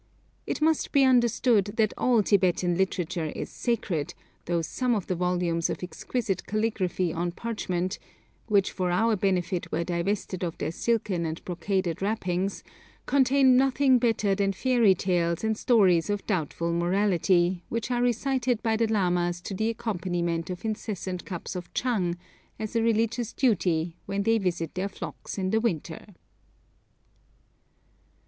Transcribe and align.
It 0.47 0.63
must 0.63 0.91
be 0.91 1.03
understood 1.03 1.65
that 1.77 1.93
all 1.95 2.23
Tibetan 2.23 2.75
literature 2.75 3.31
is 3.35 3.51
'sacred,' 3.51 4.15
though 4.45 4.63
some 4.63 4.95
of 4.95 5.05
the 5.05 5.13
volumes 5.13 5.69
of 5.69 5.83
exquisite 5.83 6.47
calligraphy 6.47 7.13
on 7.13 7.31
parchment, 7.33 7.99
which 8.47 8.71
for 8.71 8.89
our 8.89 9.15
benefit 9.15 9.71
were 9.71 9.83
divested 9.83 10.43
of 10.43 10.57
their 10.57 10.71
silken 10.71 11.23
and 11.23 11.45
brocaded 11.45 12.01
wrappings, 12.01 12.63
contain 13.05 13.55
nothing 13.55 13.99
better 13.99 14.33
than 14.33 14.53
fairy 14.53 14.95
tales 14.95 15.43
and 15.43 15.55
stories 15.55 16.09
of 16.09 16.25
doubtful 16.25 16.73
morality, 16.73 17.63
which 17.69 17.91
are 17.91 18.01
recited 18.01 18.63
by 18.63 18.75
the 18.75 18.87
lamas 18.87 19.39
to 19.41 19.53
the 19.53 19.69
accompaniment 19.69 20.49
of 20.49 20.65
incessant 20.65 21.25
cups 21.25 21.55
of 21.55 21.71
chang, 21.75 22.17
as 22.57 22.75
a 22.75 22.81
religious 22.81 23.33
duty 23.33 23.95
when 24.07 24.23
they 24.23 24.39
visit 24.39 24.73
their 24.73 24.89
'flocks' 24.89 25.37
in 25.37 25.51
the 25.51 25.61
winter. 25.61 26.15